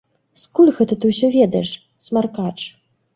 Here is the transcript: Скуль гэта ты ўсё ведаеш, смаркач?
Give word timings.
Скуль 0.43 0.69
гэта 0.77 0.95
ты 1.03 1.11
ўсё 1.11 1.29
ведаеш, 1.35 1.73
смаркач? 2.07 2.55